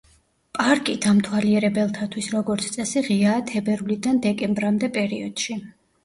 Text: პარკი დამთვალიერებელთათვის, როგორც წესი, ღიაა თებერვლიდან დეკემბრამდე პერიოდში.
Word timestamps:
პარკი 0.59 0.93
დამთვალიერებელთათვის, 1.01 2.29
როგორც 2.35 2.69
წესი, 2.75 3.03
ღიაა 3.09 3.43
თებერვლიდან 3.51 4.23
დეკემბრამდე 4.23 4.89
პერიოდში. 4.97 5.59